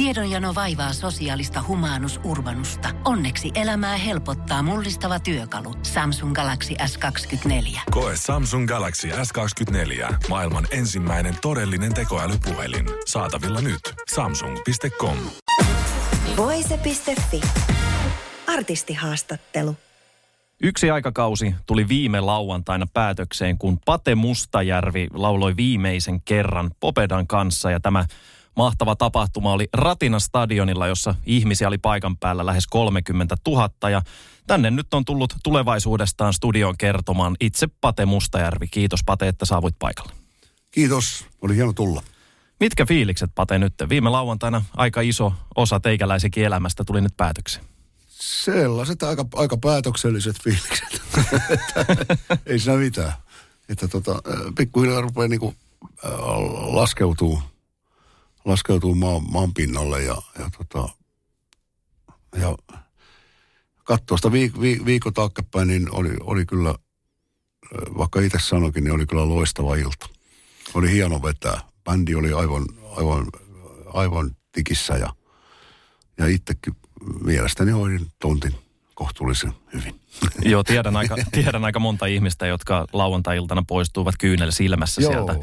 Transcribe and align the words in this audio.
Tiedonjano 0.00 0.54
vaivaa 0.54 0.92
sosiaalista 0.92 1.64
humanus 1.68 2.20
urbanusta. 2.24 2.88
Onneksi 3.04 3.50
elämää 3.54 3.96
helpottaa 3.96 4.62
mullistava 4.62 5.20
työkalu. 5.20 5.74
Samsung 5.82 6.34
Galaxy 6.34 6.74
S24. 6.74 7.80
Koe 7.90 8.12
Samsung 8.16 8.68
Galaxy 8.68 9.08
S24. 9.08 10.14
Maailman 10.28 10.66
ensimmäinen 10.70 11.34
todellinen 11.42 11.94
tekoälypuhelin. 11.94 12.86
Saatavilla 13.06 13.60
nyt. 13.60 13.80
Samsung.com. 14.14 15.16
Voise.fi. 16.36 17.40
Artistihaastattelu. 18.46 19.76
Yksi 20.62 20.90
aikakausi 20.90 21.54
tuli 21.66 21.88
viime 21.88 22.20
lauantaina 22.20 22.86
päätökseen, 22.94 23.58
kun 23.58 23.78
Pate 23.84 24.14
Mustajärvi 24.14 25.08
lauloi 25.14 25.56
viimeisen 25.56 26.20
kerran 26.20 26.70
Popedan 26.80 27.26
kanssa 27.26 27.70
ja 27.70 27.80
tämä 27.80 28.04
mahtava 28.56 28.96
tapahtuma 28.96 29.52
oli 29.52 29.68
Ratina 29.72 30.18
stadionilla, 30.20 30.86
jossa 30.86 31.14
ihmisiä 31.26 31.68
oli 31.68 31.78
paikan 31.78 32.16
päällä 32.16 32.46
lähes 32.46 32.66
30 32.66 33.36
000 33.48 33.90
ja 33.90 34.02
tänne 34.46 34.70
nyt 34.70 34.94
on 34.94 35.04
tullut 35.04 35.34
tulevaisuudestaan 35.42 36.32
studioon 36.32 36.78
kertomaan 36.78 37.36
itse 37.40 37.68
Pate 37.80 38.06
Mustajärvi. 38.06 38.68
Kiitos 38.68 39.00
Pate, 39.06 39.28
että 39.28 39.44
saavuit 39.44 39.74
paikalle. 39.78 40.12
Kiitos, 40.70 41.26
oli 41.42 41.56
hieno 41.56 41.72
tulla. 41.72 42.02
Mitkä 42.60 42.86
fiilikset 42.86 43.30
Pate 43.34 43.58
nyt? 43.58 43.74
Viime 43.88 44.10
lauantaina 44.10 44.62
aika 44.76 45.00
iso 45.00 45.32
osa 45.56 45.80
teikäläisenkin 45.80 46.44
elämästä 46.44 46.84
tuli 46.84 47.00
nyt 47.00 47.16
päätökseen. 47.16 47.64
Sellaiset 48.08 49.02
aika, 49.02 49.26
aika 49.34 49.56
päätökselliset 49.56 50.36
fiilikset. 50.42 51.02
ei 52.46 52.58
siinä 52.58 52.76
mitään. 52.76 53.12
Että 53.68 53.88
tota, 53.88 54.22
pikkuhiljaa 54.56 55.00
rupeaa 55.00 55.28
niinku, 55.28 55.54
laskeutuu, 56.66 57.42
laskeutuu 58.44 58.94
maan, 58.94 59.22
maan 59.32 59.54
pinnalle 59.54 60.02
ja, 60.02 60.16
ja, 60.38 60.50
tota, 60.58 60.88
ja 62.40 62.56
katsoa 63.84 64.16
sitä 64.16 64.32
viik, 64.32 64.60
viik, 64.60 64.84
viikon 64.84 65.12
taaksepäin, 65.12 65.68
niin 65.68 65.94
oli, 65.94 66.10
oli 66.20 66.46
kyllä, 66.46 66.74
vaikka 67.98 68.20
itse 68.20 68.38
sanokin, 68.38 68.84
niin 68.84 68.94
oli 68.94 69.06
kyllä 69.06 69.28
loistava 69.28 69.74
ilta. 69.74 70.08
Oli 70.74 70.92
hieno 70.92 71.22
vetää. 71.22 71.60
Bändi 71.84 72.14
oli 72.14 72.32
aivan, 72.32 72.64
aivan, 72.96 73.26
aivan 73.94 74.36
tikissä 74.52 74.94
ja, 74.94 75.14
ja 76.18 76.26
itsekin 76.26 76.76
mielestäni 77.24 77.70
hoidin 77.70 78.06
tontin 78.18 78.54
kohtuullisen 78.94 79.52
hyvin. 79.72 80.00
Joo, 80.52 80.64
tiedän 80.64 80.96
aika, 80.96 81.16
tiedän 81.32 81.64
aika 81.64 81.78
monta 81.78 82.06
ihmistä, 82.06 82.46
jotka 82.46 82.86
lauantai-iltana 82.92 83.62
poistuivat 83.66 84.14
kyynel 84.18 84.50
silmässä 84.50 85.02
Joo. 85.02 85.12
sieltä. 85.12 85.34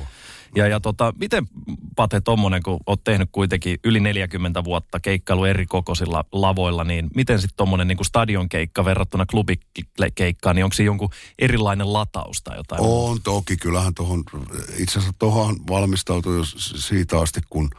Ja, 0.55 0.67
ja 0.67 0.79
tota, 0.79 1.13
miten 1.19 1.47
Pate 1.95 2.21
tommonen, 2.21 2.63
kun 2.63 2.79
oot 2.85 3.03
tehnyt 3.03 3.29
kuitenkin 3.31 3.77
yli 3.83 3.99
40 3.99 4.63
vuotta 4.63 4.99
keikkailu 4.99 5.45
eri 5.45 5.65
kokoisilla 5.65 6.23
lavoilla, 6.31 6.83
niin 6.83 7.07
miten 7.15 7.39
sitten 7.39 7.57
tommonen 7.57 7.87
niin 7.87 8.05
stadion 8.05 8.49
keikka 8.49 8.85
verrattuna 8.85 9.25
klubikeikkaan, 9.25 10.55
niin 10.55 10.63
onko 10.63 10.73
se 10.73 10.83
jonkun 10.83 11.09
erilainen 11.39 11.93
lataus 11.93 12.41
tai 12.43 12.57
jotain? 12.57 12.81
On 12.81 13.21
toki, 13.21 13.57
kyllähän 13.57 13.93
tuohon, 13.93 14.23
itse 14.77 14.99
asiassa 14.99 15.15
tuohon 15.19 15.55
valmistautui 15.69 16.37
jo 16.37 16.43
siitä 16.45 17.19
asti, 17.19 17.39
kun, 17.49 17.69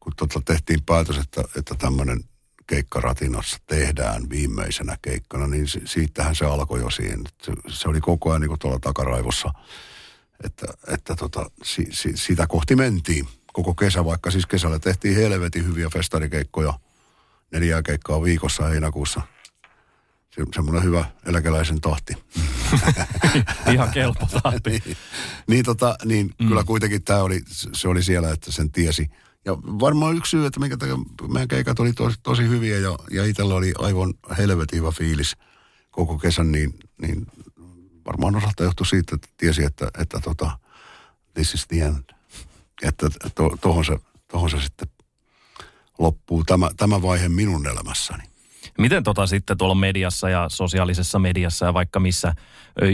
kun 0.00 0.12
tota 0.16 0.40
tehtiin 0.44 0.82
päätös, 0.82 1.18
että, 1.18 1.44
että 1.56 1.74
tämmöinen 1.74 2.20
keikkaratinassa 2.68 3.58
tehdään 3.66 4.30
viimeisenä 4.30 4.96
keikkana, 5.02 5.46
niin 5.46 5.68
si- 5.68 5.82
siitähän 5.84 6.34
se 6.34 6.44
alkoi 6.44 6.80
jo 6.80 6.90
siihen. 6.90 7.20
Se, 7.42 7.52
se 7.68 7.88
oli 7.88 8.00
koko 8.00 8.30
ajan 8.30 8.40
niin 8.40 8.48
kuin 8.48 8.58
tuolla 8.58 8.78
takaraivossa, 8.78 9.50
että, 10.44 10.66
että 10.86 11.16
tota, 11.16 11.50
si, 11.62 11.86
si, 11.90 12.12
sitä 12.14 12.46
kohti 12.46 12.76
mentiin 12.76 13.28
koko 13.52 13.74
kesä, 13.74 14.04
vaikka 14.04 14.30
siis 14.30 14.46
kesällä 14.46 14.78
tehtiin 14.78 15.16
helvetin 15.16 15.66
hyviä 15.66 15.88
festarikeikkoja, 15.92 16.74
neljää 17.52 17.82
keikkaa 17.82 18.22
viikossa 18.22 18.64
heinäkuussa. 18.64 19.20
Se, 20.34 20.42
semmoinen 20.54 20.82
hyvä 20.82 21.04
eläkeläisen 21.26 21.80
tahti. 21.80 22.12
Ihan 23.72 23.90
kelpo 23.90 24.26
tahti. 24.42 24.70
niin, 24.70 24.96
niin, 25.46 25.64
tota, 25.64 25.96
niin 26.04 26.30
mm. 26.40 26.48
kyllä 26.48 26.64
kuitenkin 26.64 27.02
tämä 27.02 27.22
oli, 27.22 27.40
se 27.72 27.88
oli 27.88 28.02
siellä, 28.02 28.30
että 28.30 28.52
sen 28.52 28.70
tiesi. 28.70 29.10
Ja 29.44 29.52
varmaan 29.56 30.16
yksi 30.16 30.30
syy, 30.30 30.46
että 30.46 30.60
minkä 30.60 30.76
takia 30.76 30.96
meidän 31.32 31.48
keikat 31.48 31.80
oli 31.80 31.92
tosi, 31.92 32.18
tosi 32.22 32.48
hyviä 32.48 32.78
ja, 32.78 32.98
ja 33.10 33.24
itsellä 33.24 33.54
oli 33.54 33.72
aivan 33.78 34.14
helvetin 34.38 34.78
hyvä 34.78 34.90
fiilis 34.90 35.36
koko 35.90 36.18
kesän, 36.18 36.52
niin, 36.52 36.74
niin 37.02 37.26
varmaan 38.08 38.36
osalta 38.36 38.64
johtui 38.64 38.86
siitä, 38.86 39.14
että 39.14 39.28
tiesi, 39.36 39.64
että, 39.64 39.88
että 39.98 40.20
tota, 40.20 40.58
this 41.34 41.54
is 41.54 41.66
the 41.66 41.80
end. 41.80 42.04
Että 42.82 43.06
to, 43.34 43.56
tohon, 43.60 43.84
se, 43.84 43.96
tohon 44.28 44.50
se 44.50 44.60
sitten 44.60 44.88
loppuu 45.98 46.44
tämä, 46.44 46.70
tämä 46.76 47.02
vaihe 47.02 47.28
minun 47.28 47.66
elämässäni. 47.66 48.24
Miten 48.78 49.02
tota 49.02 49.26
sitten 49.26 49.58
tuolla 49.58 49.74
mediassa 49.74 50.30
ja 50.30 50.46
sosiaalisessa 50.48 51.18
mediassa 51.18 51.66
ja 51.66 51.74
vaikka 51.74 52.00
missä, 52.00 52.34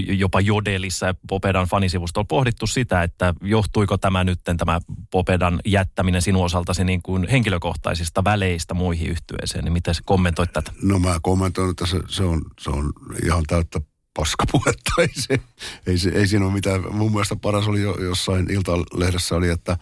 jopa 0.09 0.41
Jodelissa 0.41 1.07
ja 1.07 1.15
Popedan 1.29 1.67
fanisivustolla 1.67 2.27
pohdittu 2.29 2.67
sitä, 2.67 3.03
että 3.03 3.35
johtuiko 3.43 3.99
tämä 3.99 4.25
nyt 4.25 4.41
tämä 4.57 4.81
Popedan 5.11 5.61
jättäminen 5.65 6.23
sinun 6.23 6.45
osaltasi 6.45 6.85
niin 6.85 7.03
kuin 7.03 7.29
henkilökohtaisista 7.29 8.25
väleistä 8.25 8.75
muihin 8.75 9.11
yhtyeeseen, 9.11 9.65
niin 9.65 9.73
miten 9.73 9.95
kommentoit 10.05 10.53
tätä? 10.53 10.73
No 10.83 10.99
mä 10.99 11.19
kommentoin, 11.23 11.71
että 11.71 11.87
se, 11.87 12.01
se, 12.09 12.23
on, 12.23 12.43
se 12.61 12.71
on 12.71 12.93
ihan 13.25 13.43
täyttä 13.47 13.81
paskapuhetta. 14.17 14.93
Ei, 15.03 15.09
se, 15.15 15.41
ei, 15.87 15.99
se, 15.99 16.09
ei 16.09 16.27
siinä 16.27 16.45
ole 16.45 16.55
mitään. 16.55 16.95
Mun 16.95 17.13
mielestä 17.13 17.37
paras 17.37 17.69
oli 17.69 17.83
jo, 17.83 17.97
jossain 18.01 18.51
iltalehdessä 18.51 19.35
oli, 19.35 19.49
että, 19.49 19.79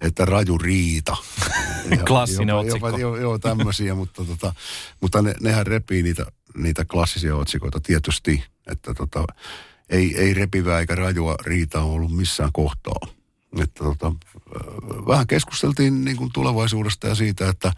että 0.00 0.24
raju 0.24 0.58
riita. 0.58 1.16
Klassinen 2.08 2.48
jopa, 2.48 2.60
otsikko. 2.60 2.88
Jopa, 2.88 2.98
joo, 2.98 3.16
joo 3.16 3.38
tämmöisiä, 3.38 3.94
mutta, 4.00 4.24
tota, 4.24 4.54
mutta 5.00 5.22
ne, 5.22 5.34
nehän 5.40 5.66
repii 5.66 6.02
niitä, 6.02 6.26
niitä 6.56 6.84
klassisia 6.84 7.36
otsikoita 7.36 7.80
tietysti. 7.80 8.44
Että 8.66 8.94
tota, 8.94 9.24
ei, 9.88 10.16
ei 10.16 10.34
repivää 10.34 10.80
eikä 10.80 10.94
rajua 10.94 11.34
riitaa 11.44 11.84
ollut 11.84 12.16
missään 12.16 12.50
kohtaa. 12.52 13.00
Että 13.60 13.84
tota, 13.84 14.12
vähän 15.06 15.26
keskusteltiin 15.26 16.04
niin 16.04 16.16
kuin 16.16 16.30
tulevaisuudesta 16.32 17.06
ja 17.06 17.14
siitä, 17.14 17.48
että, 17.48 17.72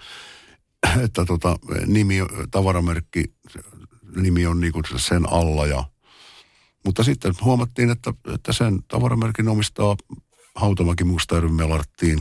että 1.04 1.25
tota, 1.25 1.56
nimi, 1.86 2.16
tavaramerkki, 2.50 3.25
nimi 4.16 4.46
on 4.46 4.60
niin 4.60 4.72
kuin 4.72 4.84
sen 4.96 5.32
alla 5.32 5.66
ja 5.66 5.84
mutta 6.88 7.04
sitten 7.04 7.34
huomattiin, 7.41 7.91
että, 7.91 8.15
että 8.34 8.53
sen 8.53 8.82
tavaramerkin 8.88 9.49
omistaa 9.49 9.97
Hautamäki 10.54 11.04
Mustajärvi 11.04 11.53
Melarttiin 11.53 12.21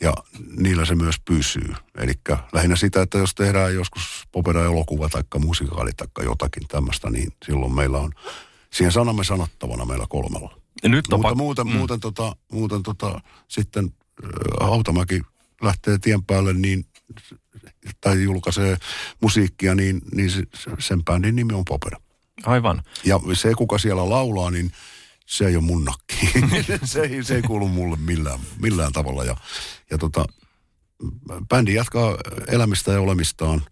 ja 0.00 0.14
niillä 0.56 0.84
se 0.84 0.94
myös 0.94 1.16
pysyy. 1.24 1.74
Eli 1.98 2.12
lähinnä 2.52 2.76
sitä, 2.76 3.02
että 3.02 3.18
jos 3.18 3.34
tehdään 3.34 3.74
joskus 3.74 4.02
popera-elokuva 4.32 5.08
tai 5.08 5.22
musikaali 5.38 5.90
tai 5.96 6.24
jotakin 6.24 6.68
tämmöistä, 6.68 7.10
niin 7.10 7.32
silloin 7.46 7.74
meillä 7.74 7.98
on 7.98 8.12
siihen 8.72 8.92
sanamme 8.92 9.24
sanottavana 9.24 9.84
meillä 9.84 10.06
kolmella. 10.08 10.60
Ja 10.82 10.88
nyt 10.88 11.12
on 11.12 11.18
Mutta 11.18 11.28
pak- 11.28 11.38
muuten, 11.38 11.66
mm. 11.66 11.72
muuten, 11.72 12.00
tota, 12.00 12.36
muuten 12.52 12.82
tota, 12.82 13.20
sitten 13.48 13.94
Hautamäki 14.60 15.20
lähtee 15.62 15.98
tien 15.98 16.24
päälle 16.24 16.52
niin, 16.52 16.86
tai 18.00 18.22
julkaisee 18.22 18.76
musiikkia, 19.22 19.74
niin, 19.74 20.00
niin 20.14 20.30
se, 20.30 20.42
sen 20.78 21.04
bändin 21.04 21.36
nimi 21.36 21.54
on 21.54 21.64
Popera. 21.64 22.09
Aivan. 22.46 22.82
Ja 23.04 23.20
se, 23.32 23.54
kuka 23.54 23.78
siellä 23.78 24.08
laulaa, 24.08 24.50
niin 24.50 24.72
se 25.26 25.46
ei 25.46 25.56
ole 25.56 25.64
mun 25.64 25.84
nakki. 25.84 26.32
se, 26.84 27.00
ei, 27.00 27.24
se 27.24 27.34
ei 27.34 27.42
kuulu 27.42 27.68
mulle 27.68 27.96
millään, 27.96 28.40
millään 28.60 28.92
tavalla. 28.92 29.24
Ja, 29.24 29.36
ja 29.90 29.98
tota, 29.98 30.24
bändi 31.48 31.74
jatkaa 31.74 32.16
elämistä 32.48 32.92
ja 32.92 33.00
olemistaan 33.00 33.62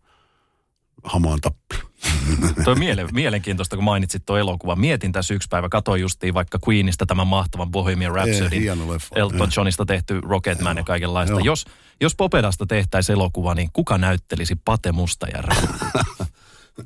hamaan 1.04 1.40
tappi. 1.40 1.76
Tuo 2.64 2.74
miele, 2.74 3.06
mielenkiintoista, 3.12 3.76
kun 3.76 3.84
mainitsit 3.84 4.26
tuo 4.26 4.36
elokuva. 4.36 4.76
Mietin 4.76 5.12
tässä 5.12 5.34
yksi 5.34 5.48
päivä, 5.48 5.68
katsoin 5.68 6.00
justiin 6.00 6.34
vaikka 6.34 6.58
Queenista 6.68 7.06
tämän 7.06 7.26
mahtavan 7.26 7.70
Bohemian 7.70 8.12
Rhapsody. 8.14 8.60
Hieno 8.60 8.92
leffa. 8.92 9.16
Elton 9.16 9.48
Eh. 9.48 9.54
Johnista 9.56 9.86
tehty 9.86 10.20
Rocketman 10.20 10.76
ja 10.76 10.84
kaikenlaista. 10.84 11.32
Joo. 11.32 11.44
Jos, 11.44 11.64
jos 12.00 12.14
Popedasta 12.16 12.66
tehtäisiin 12.66 13.14
elokuva, 13.14 13.54
niin 13.54 13.70
kuka 13.72 13.98
näyttelisi 13.98 14.56
Pate 14.64 14.92
Mustajärvi? 14.92 15.54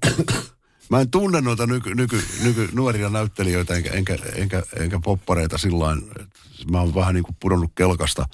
Mä 0.93 1.01
en 1.01 1.11
tunne 1.11 1.41
noita 1.41 1.67
nyky, 1.67 1.95
nyky, 1.95 2.23
nyky, 2.43 2.69
nuoria 2.73 3.09
näyttelijöitä 3.09 3.75
enkä, 3.75 3.91
enkä, 3.91 4.19
enkä, 4.35 4.63
enkä 4.81 4.99
poppareita 5.05 5.59
sillä 5.59 5.97
Mä 6.71 6.81
oon 6.81 6.95
vähän 6.95 7.15
niin 7.15 7.25
kuin 7.25 7.37
pudonnut 7.41 7.73
kelkasta 7.75 8.27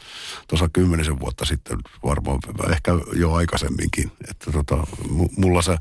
tuossa 0.49 0.69
kymmenisen 0.69 1.21
vuotta 1.21 1.45
sitten, 1.45 1.79
varmaan 2.05 2.39
ehkä 2.71 2.93
jo 3.13 3.33
aikaisemminkin. 3.33 4.13
Että 4.31 4.53
tota, 4.53 4.75
mu- 5.03 5.33
mulla 5.37 5.63
se 5.63 5.77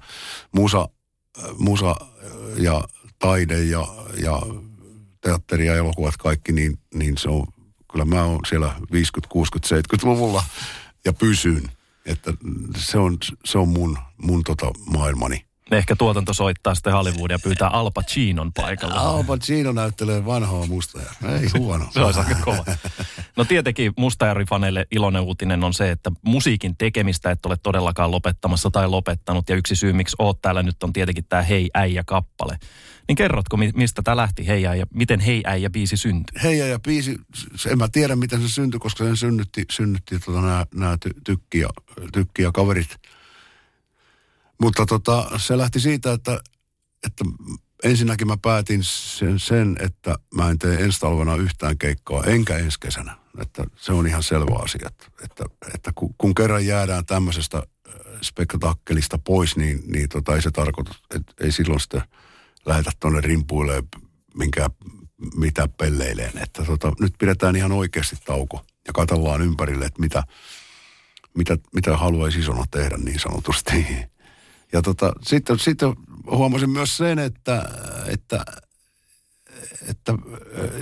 musa, 0.52 0.90
musa 1.58 1.96
ja 2.58 2.84
taide 3.20 3.64
ja, 3.64 3.88
ja 4.24 4.42
teatteri 5.22 5.68
ja 5.68 5.76
elokuvat 5.76 6.18
kaikki, 6.18 6.52
niin, 6.52 6.80
niin 6.94 7.18
se 7.18 7.30
on, 7.30 7.46
kyllä 7.92 8.06
mä 8.06 8.24
oon 8.24 8.40
siellä 8.50 8.76
50, 8.92 9.30
60, 9.32 9.76
70-luvulla 9.76 10.44
ja 11.06 11.14
pysyn. 11.14 11.72
Että 12.06 12.34
se 12.78 12.98
on, 12.98 13.18
se 13.46 13.58
on 13.58 13.70
mun, 13.70 13.98
mun 14.18 14.44
tota 14.44 14.72
maailmani. 14.86 15.47
Ehkä 15.72 15.96
tuotanto 15.96 16.34
soittaa 16.34 16.76
sitten 16.76 16.94
Hollywoodia 16.94 17.36
ja 17.36 17.40
pyytää 17.44 17.68
Al 17.68 17.92
Pacinon 17.92 18.54
paikalla. 18.54 18.96
Al 18.96 19.24
Pacino 19.24 19.72
näyttelee 19.72 20.26
vanhaa 20.26 20.66
musta. 20.66 21.00
Ei 21.42 21.60
huono. 21.60 21.88
Se 21.94 22.00
olisi 22.00 22.20
aika 22.20 22.36
kova. 22.36 22.66
No 23.38 23.46
tietenkin 23.46 23.94
Mustajärvi-faneille 24.00 24.86
iloinen 24.92 25.22
uutinen 25.22 25.64
on 25.64 25.74
se, 25.74 25.92
että 25.92 26.12
musiikin 26.22 26.78
tekemistä 26.78 27.32
et 27.32 27.46
ole 27.46 27.58
todellakaan 27.64 28.12
lopettamassa 28.12 28.72
tai 28.72 28.88
lopettanut. 28.88 29.50
Ja 29.50 29.56
yksi 29.56 29.76
syy, 29.76 29.94
miksi 29.94 30.16
oot 30.20 30.42
täällä 30.42 30.64
nyt 30.64 30.84
on 30.84 30.94
tietenkin 30.94 31.26
tämä 31.30 31.42
Hei 31.42 31.70
äijä 31.74 32.04
kappale. 32.06 32.58
Niin 33.08 33.16
kerrotko, 33.16 33.58
mistä 33.58 34.02
tämä 34.02 34.18
lähti 34.18 34.48
Hei 34.48 34.68
äijä, 34.68 34.88
miten 34.94 35.20
Hei 35.20 35.42
äijä 35.46 35.70
biisi 35.70 35.98
syntyi? 35.98 36.44
Hei 36.44 36.62
äijä 36.62 36.80
biisi, 36.80 37.18
en 37.72 37.78
mä 37.78 37.88
tiedä 37.88 38.16
miten 38.16 38.42
se 38.42 38.50
syntyi, 38.50 38.80
koska 38.80 39.04
sen 39.04 39.18
synnytti, 39.18 39.66
synnytti 39.72 40.20
tota, 40.20 40.66
nämä 40.76 40.98
ty, 41.00 41.10
tykki, 41.24 41.60
ja, 41.60 41.70
tykki 42.14 42.42
ja 42.42 42.52
kaverit. 42.52 42.98
Mutta 44.62 44.86
tota, 44.86 45.30
se 45.38 45.58
lähti 45.58 45.80
siitä, 45.80 46.14
että, 46.14 46.40
että 47.06 47.26
ensinnäkin 47.84 48.28
mä 48.28 48.38
päätin 48.42 48.84
sen, 48.84 49.40
sen, 49.40 49.78
että 49.80 50.16
mä 50.36 50.50
en 50.50 50.60
tee 50.60 50.84
ensi 50.84 51.00
talvena 51.00 51.36
yhtään 51.36 51.78
keikkoa, 51.78 52.24
enkä 52.24 52.58
ensi 52.58 52.80
kesänä. 52.80 53.18
Että 53.42 53.66
se 53.76 53.92
on 53.92 54.08
ihan 54.08 54.24
selvä 54.24 54.56
asia, 54.64 54.90
että, 55.24 55.44
että, 55.74 55.92
kun 56.18 56.36
kerran 56.36 56.66
jäädään 56.66 57.06
tämmöisestä 57.06 57.58
äh, 57.58 57.94
spektakkelista 58.22 59.18
pois, 59.18 59.58
niin, 59.58 59.84
niin 59.88 60.10
tota, 60.10 60.36
ei 60.36 60.42
se 60.42 60.52
tarkoita, 60.52 60.96
että 61.16 61.34
ei 61.42 61.52
silloin 61.52 61.80
sitten 61.80 62.02
lähetä 62.66 62.92
tuonne 63.00 63.22
rimpuille 63.22 63.84
minkä 64.38 64.70
mitä 65.36 65.68
pelleileen. 65.68 66.38
Että 66.38 66.66
tota, 66.66 66.92
nyt 67.00 67.14
pidetään 67.20 67.56
ihan 67.56 67.72
oikeasti 67.72 68.16
tauko 68.26 68.66
ja 68.88 68.94
katsellaan 68.94 69.42
ympärille, 69.42 69.86
että 69.86 70.02
mitä, 70.02 70.24
mitä, 71.34 71.58
mitä 71.76 71.98
haluaisi 71.98 72.40
isona 72.40 72.64
tehdä 72.72 72.98
niin 72.98 73.20
sanotusti. 73.20 73.86
Ja 74.74 74.82
tota, 74.82 75.14
sitten, 75.22 75.60
sitten 75.60 75.94
huomasin 76.32 76.70
myös 76.70 76.98
sen, 76.98 77.20
että, 77.20 77.66
että, 78.08 78.46
että 79.88 80.14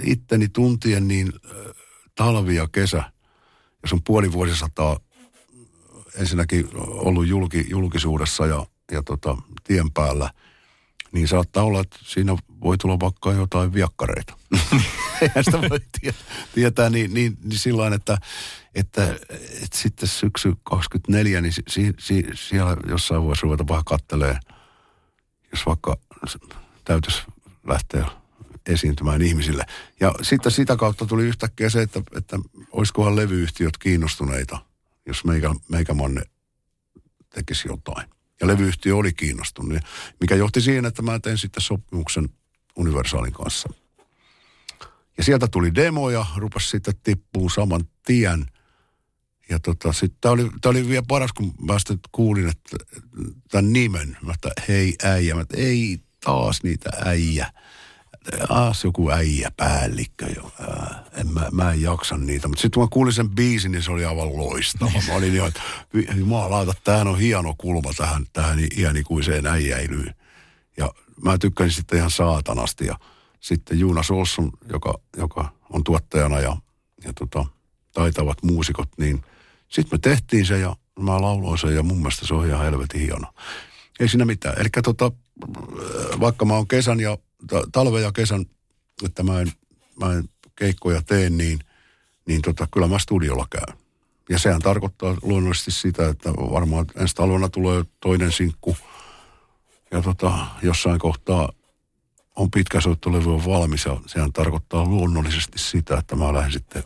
itteni 0.03 0.49
tuntien 0.49 1.07
niin 1.07 1.33
talvi 2.15 2.55
ja 2.55 2.67
kesä, 2.71 3.03
jos 3.83 3.93
on 3.93 4.03
puoli 4.03 4.31
vuosisataa 4.31 4.99
ensinnäkin 6.15 6.69
ollut 6.77 7.27
julki, 7.27 7.65
julkisuudessa 7.69 8.45
ja, 8.45 8.65
ja 8.91 9.03
tota, 9.03 9.37
tien 9.63 9.91
päällä, 9.91 10.29
saattaa 11.27 11.63
olla, 11.63 11.81
että 11.81 11.97
siinä 12.01 12.37
voi 12.61 12.77
tulla 12.77 12.99
vaikka 12.99 13.31
jotain 13.31 13.73
viakkareita. 13.73 14.37
Eihän 15.21 15.43
sitä 15.43 15.61
voi 15.61 15.79
tietää 16.55 16.89
niin, 16.89 17.13
niin, 17.13 17.37
niin 17.43 17.59
sillä 17.59 17.87
että, 17.95 18.17
että, 18.75 19.13
että 19.63 19.77
sitten 19.77 20.09
syksy 20.09 20.53
24, 20.63 21.41
niin 21.41 21.53
si, 21.53 21.93
si, 21.99 22.25
siellä 22.33 22.77
jossain 22.87 23.23
voisi 23.23 23.43
ruveta 23.43 23.67
vähän 23.67 23.85
kattelee, 23.85 24.39
jos 25.51 25.65
vaikka 25.65 25.97
täytyisi 26.85 27.21
lähteä 27.67 28.05
esiintymään 28.65 29.21
ihmisille. 29.21 29.65
Ja 29.99 30.13
sitten 30.21 30.51
sitä 30.51 30.75
kautta 30.75 31.05
tuli 31.05 31.23
yhtäkkiä 31.23 31.69
se, 31.69 31.81
että, 31.81 32.01
että 32.17 32.39
olisikohan 32.71 33.15
levyyhtiöt 33.15 33.77
kiinnostuneita, 33.77 34.57
jos 35.05 35.25
meikä, 35.25 35.55
meikämanne 35.69 36.21
tekisi 37.29 37.67
jotain. 37.67 38.09
Ja 38.41 38.47
levyyhtiö 38.47 38.95
oli 38.95 39.13
kiinnostunut, 39.13 39.79
mikä 40.19 40.35
johti 40.35 40.61
siihen, 40.61 40.85
että 40.85 41.01
mä 41.01 41.19
tein 41.19 41.37
sitten 41.37 41.63
sopimuksen 41.63 42.29
Universaalin 42.75 43.33
kanssa. 43.33 43.69
Ja 45.17 45.23
sieltä 45.23 45.47
tuli 45.47 45.75
demoja, 45.75 46.25
rupesi 46.37 46.69
sitten 46.69 46.93
tippuu 47.03 47.49
saman 47.49 47.81
tien. 48.05 48.45
Ja 49.49 49.59
tota, 49.59 49.93
sitten 49.93 50.17
tämä 50.21 50.31
oli, 50.31 50.49
oli 50.65 50.89
vielä 50.89 51.05
paras, 51.07 51.33
kun 51.33 51.53
mä 51.61 51.79
sitten 51.79 51.99
kuulin, 52.11 52.49
että 52.49 52.77
tämän 53.51 53.73
nimen, 53.73 54.17
mä 54.21 54.33
että 54.33 54.49
hei 54.67 54.95
äijä, 55.03 55.35
mä 55.35 55.41
että 55.41 55.57
ei 55.57 55.99
taas 56.23 56.63
niitä 56.63 56.89
äijä. 57.05 57.53
Aas 58.49 58.83
joku 58.83 59.11
äijä 59.11 59.51
päällikkö 59.57 60.25
jo. 60.35 60.51
Ää, 60.59 61.03
en 61.13 61.33
mä, 61.33 61.47
mä 61.51 61.71
en 61.71 61.81
jaksa 61.81 62.17
niitä. 62.17 62.47
Mutta 62.47 62.61
sitten 62.61 62.75
kun 62.75 62.83
mä 62.83 62.87
kuulin 62.91 63.13
sen 63.13 63.29
biisin, 63.29 63.71
niin 63.71 63.83
se 63.83 63.91
oli 63.91 64.05
aivan 64.05 64.37
loistava. 64.37 65.01
Mä 65.07 65.13
olin 65.13 65.35
jo, 65.35 65.45
että 65.45 65.61
jumalauta, 66.15 66.73
tämähän 66.83 67.07
on 67.07 67.19
hieno 67.19 67.55
kulma 67.57 67.93
tähän, 67.97 68.25
tähän 68.33 68.59
iänikuiseen 68.77 69.47
äijäilyyn. 69.47 70.15
Ja 70.77 70.93
mä 71.23 71.37
tykkäsin 71.37 71.71
sitten 71.71 71.97
ihan 71.97 72.11
saatanasti. 72.11 72.85
Ja 72.85 72.99
sitten 73.39 73.79
Juunas 73.79 74.11
Olsson, 74.11 74.51
joka, 74.71 74.99
joka 75.17 75.51
on 75.69 75.83
tuottajana 75.83 76.39
ja, 76.39 76.57
ja 77.03 77.13
tota, 77.13 77.45
taitavat 77.93 78.43
muusikot, 78.43 78.89
niin 78.97 79.21
sitten 79.67 79.97
me 79.97 79.99
tehtiin 80.01 80.45
se 80.45 80.59
ja 80.59 80.75
mä 80.99 81.21
lauloin 81.21 81.57
sen 81.57 81.75
ja 81.75 81.83
mun 81.83 81.97
mielestä 81.97 82.27
se 82.27 82.33
on 82.33 82.47
ihan 82.47 82.65
helvetin 82.65 83.01
hieno. 83.01 83.33
Ei 83.99 84.07
siinä 84.07 84.25
mitään. 84.25 84.61
Eli 84.61 84.69
tota, 84.83 85.11
vaikka 86.19 86.45
mä 86.45 86.53
oon 86.53 86.67
kesän 86.67 86.99
ja 86.99 87.17
talven 87.71 88.03
ja 88.03 88.11
kesän, 88.11 88.45
että 89.05 89.23
mä 89.23 89.41
en, 89.41 89.51
mä 89.99 90.13
en 90.13 90.29
keikkoja 90.55 91.01
teen, 91.01 91.37
niin, 91.37 91.59
niin 92.27 92.41
tota, 92.41 92.67
kyllä 92.73 92.87
mä 92.87 92.99
studiolla 92.99 93.47
käyn. 93.49 93.79
Ja 94.29 94.39
sehän 94.39 94.61
tarkoittaa 94.61 95.15
luonnollisesti 95.21 95.71
sitä, 95.71 96.09
että 96.09 96.33
varmaan 96.33 96.85
ensi 96.95 97.15
talvena 97.15 97.49
tulee 97.49 97.83
toinen 97.99 98.31
sinkku. 98.31 98.77
Ja 99.91 100.01
tota, 100.01 100.45
jossain 100.61 100.99
kohtaa 100.99 101.49
on 102.35 102.51
pitkä 102.51 102.81
soittolevy 102.81 103.33
on 103.33 103.45
valmis 103.45 103.85
ja 103.85 103.97
sehän 104.05 104.33
tarkoittaa 104.33 104.85
luonnollisesti 104.85 105.59
sitä, 105.59 105.97
että 105.97 106.15
mä 106.15 106.33
lähden 106.33 106.51
sitten 106.51 106.83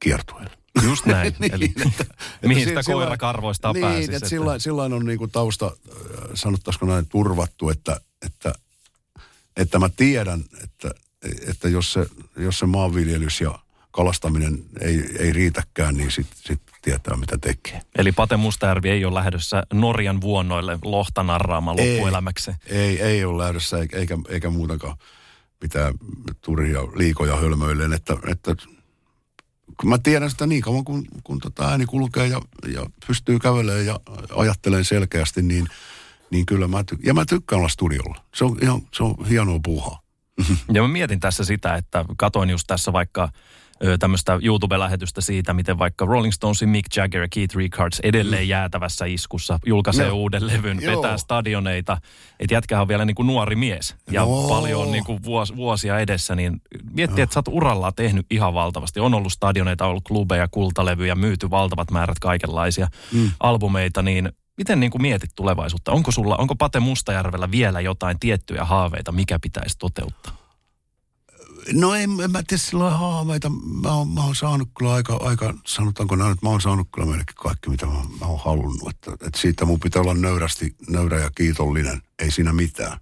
kiertueelle. 0.00 0.56
Just 0.82 1.06
näin. 1.06 1.34
niin, 1.38 1.54
Eli 1.54 1.72
että, 1.86 2.04
mihin 2.46 2.68
sitä 2.68 2.82
koirakarvoista 2.82 3.72
niin, 3.72 3.80
pääsisi. 3.80 4.04
Että, 4.04 4.16
että 4.16 4.28
sillain, 4.28 4.60
sillain 4.60 4.92
on 4.92 5.04
niin 5.04 5.18
kuin 5.18 5.30
tausta, 5.30 5.66
äh, 5.66 5.72
sanottaisiko 6.34 6.86
näin, 6.86 7.06
turvattu, 7.08 7.70
että, 7.70 8.00
että, 8.26 8.54
että 9.56 9.78
mä 9.78 9.88
tiedän, 9.96 10.44
että, 10.64 10.90
että 11.48 11.68
jos, 11.68 11.92
se, 11.92 12.06
jos 12.36 12.58
se 12.58 12.66
maanviljelys 12.66 13.40
ja 13.40 13.58
kalastaminen 13.90 14.64
ei, 14.80 15.04
ei 15.18 15.32
riitäkään, 15.32 15.94
niin 15.94 16.10
sitten 16.10 16.38
sit 16.44 16.60
tietää, 16.82 17.16
mitä 17.16 17.38
tekee. 17.38 17.80
Eli 17.98 18.12
Pate 18.12 18.36
Mustajärvi 18.36 18.90
ei 18.90 19.04
ole 19.04 19.14
lähdössä 19.14 19.62
Norjan 19.72 20.20
vuonnoille 20.20 20.78
lohta 20.84 21.22
narraamaan 21.22 21.76
loppuelämäksi? 21.76 22.50
Ei, 22.66 22.78
ei, 22.78 23.00
ei 23.00 23.24
ole 23.24 23.42
lähdössä, 23.42 23.78
eikä, 23.78 24.18
eikä, 24.28 24.50
muutakaan 24.50 24.96
pitää 25.60 25.92
turia 26.40 26.82
liikoja 26.82 27.36
hölmöilleen, 27.36 27.92
että, 27.92 28.16
että 28.28 28.56
mä 29.84 29.98
tiedän 29.98 30.30
sitä 30.30 30.46
niin 30.46 30.62
kauan, 30.62 30.84
kun, 30.84 31.06
kun 31.24 31.38
tota 31.38 31.68
ääni 31.68 31.86
kulkee 31.86 32.26
ja, 32.26 32.40
ja 32.74 32.86
pystyy 33.06 33.38
kävelemään 33.38 33.86
ja 33.86 34.00
ajattelen 34.36 34.84
selkeästi, 34.84 35.42
niin, 35.42 35.68
niin 36.30 36.46
kyllä 36.46 36.68
mä, 36.68 36.80
ty- 36.80 37.00
ja 37.04 37.14
mä 37.14 37.24
tykkään 37.24 37.58
olla 37.58 37.68
studiolla. 37.68 38.16
Se 38.34 38.44
on, 38.44 38.56
ihan, 38.62 38.80
se 38.94 39.02
on 39.02 39.14
hienoa 39.28 39.60
puuhaa. 39.64 40.00
Ja 40.72 40.82
mä 40.82 40.88
mietin 40.88 41.20
tässä 41.20 41.44
sitä, 41.44 41.74
että 41.74 42.04
katoin 42.16 42.50
just 42.50 42.64
tässä 42.66 42.92
vaikka 42.92 43.28
tämmöistä 43.98 44.38
YouTube-lähetystä 44.42 45.20
siitä, 45.20 45.54
miten 45.54 45.78
vaikka 45.78 46.04
Rolling 46.04 46.32
Stonesin 46.32 46.68
Mick 46.68 46.96
Jagger 46.96 47.20
ja 47.20 47.28
Keith 47.30 47.56
Richards 47.56 48.00
edelleen 48.00 48.42
mm. 48.42 48.48
jäätävässä 48.48 49.04
iskussa 49.04 49.58
julkaisee 49.66 50.08
no. 50.08 50.14
uuden 50.14 50.46
levyn, 50.46 50.78
Joo. 50.82 51.02
vetää 51.02 51.16
stadioneita. 51.16 51.98
Että 52.40 52.54
jätkähän 52.54 52.82
on 52.82 52.88
vielä 52.88 53.04
niin 53.04 53.14
kuin 53.14 53.26
nuori 53.26 53.56
mies 53.56 53.96
ja 54.10 54.20
no. 54.20 54.48
paljon 54.48 54.92
niin 54.92 55.04
kuin 55.04 55.22
vuos, 55.22 55.56
vuosia 55.56 55.98
edessä, 55.98 56.34
niin 56.34 56.62
miettii, 56.92 57.16
no. 57.16 57.22
että 57.22 57.34
sä 57.34 57.38
oot 57.38 57.48
urallaan 57.48 57.94
tehnyt 57.96 58.26
ihan 58.30 58.54
valtavasti. 58.54 59.00
On 59.00 59.14
ollut 59.14 59.32
stadioneita, 59.32 59.86
ollut 59.86 60.04
klubeja, 60.04 60.48
kultalevyjä, 60.50 61.14
myyty 61.14 61.50
valtavat 61.50 61.90
määrät 61.90 62.18
kaikenlaisia 62.18 62.88
mm. 63.12 63.30
albumeita, 63.40 64.02
niin 64.02 64.32
Miten 64.56 64.80
niin 64.80 64.90
kuin 64.90 65.02
mietit 65.02 65.30
tulevaisuutta? 65.34 65.92
Onko 65.92 66.10
sulla, 66.10 66.36
onko 66.36 66.54
Pate 66.54 66.80
Mustajärvellä 66.80 67.50
vielä 67.50 67.80
jotain 67.80 68.18
tiettyjä 68.18 68.64
haaveita, 68.64 69.12
mikä 69.12 69.38
pitäisi 69.38 69.78
toteuttaa? 69.78 70.36
No 71.72 71.94
en, 71.94 72.10
en 72.24 72.30
mä 72.30 72.42
tiedä 72.46 72.62
sillä 72.62 72.90
haaveita. 72.90 73.50
Mä 73.82 73.92
oon, 73.92 74.08
mä 74.08 74.24
oon 74.24 74.34
saanut 74.34 74.68
kyllä 74.78 74.94
aika, 74.94 75.16
aika 75.16 75.54
sanotaanko 75.66 76.16
näin, 76.16 76.32
että 76.32 76.46
mä 76.46 76.50
oon 76.50 76.60
saanut 76.60 76.88
kyllä 76.94 77.06
melkein 77.06 77.36
kaikki, 77.36 77.70
mitä 77.70 77.86
mä, 77.86 77.92
mä 77.92 78.26
oon 78.26 78.40
halunnut. 78.44 78.90
Että, 78.90 79.12
että 79.12 79.40
siitä 79.40 79.64
mun 79.64 79.80
pitää 79.80 80.02
olla 80.02 80.14
nöyrästi, 80.14 80.76
nöyrä 80.88 81.20
ja 81.20 81.30
kiitollinen. 81.30 82.02
Ei 82.18 82.30
siinä 82.30 82.52
mitään. 82.52 82.98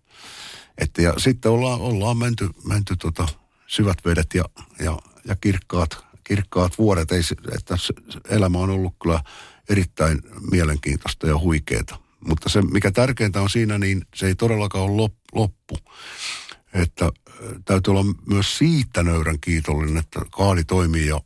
Että 0.79 1.03
ja 1.03 1.15
sitten 1.17 1.53
ollaan, 1.53 1.81
ollaan 1.81 2.17
menty, 2.17 2.51
menty 2.69 2.97
tota, 2.97 3.29
syvät 3.67 3.99
vedet 4.05 4.35
ja, 4.35 4.45
ja, 4.79 4.99
ja 5.25 5.37
kirkkaat, 5.37 6.05
kirkkaat 6.25 6.79
vuodet. 6.79 7.13
Ei, 7.13 7.23
että 7.55 7.77
elämä 8.29 8.59
on 8.59 8.71
ollut 8.71 8.95
kyllä 9.03 9.21
erittäin 9.69 10.19
mielenkiintoista 10.51 11.27
ja 11.27 11.39
huikeeta. 11.39 11.99
Mutta 12.21 12.49
se, 12.49 12.63
mikä 12.63 12.91
tärkeintä 12.91 13.41
on 13.41 13.51
siinä, 13.51 13.79
niin 13.79 14.07
se 14.15 14.27
ei 14.27 14.35
todellakaan 14.35 14.85
ole 14.85 15.11
loppu. 15.33 15.77
Että 16.75 17.11
täytyy 17.65 17.91
olla 17.91 18.15
myös 18.27 18.59
siitä 18.59 19.03
nöyrän 19.03 19.41
kiitollinen, 19.41 19.97
että 19.97 20.21
kaali 20.31 20.65
toimii 20.65 21.07
ja 21.07 21.21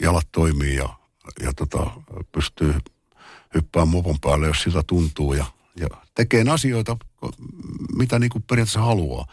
jalat 0.00 0.28
toimii 0.32 0.76
ja, 0.76 0.88
ja 1.42 1.52
tota, 1.52 1.90
pystyy 2.32 2.74
hyppäämään 3.54 3.88
mopon 3.88 4.20
päälle, 4.20 4.46
jos 4.46 4.62
siltä 4.62 4.82
tuntuu 4.86 5.32
ja, 5.32 5.44
ja 5.76 5.88
tekee 6.14 6.44
asioita, 6.50 6.96
mitä 7.96 8.18
niin 8.18 8.30
kuin 8.30 8.42
periaatteessa 8.42 8.80
haluaa. 8.80 9.26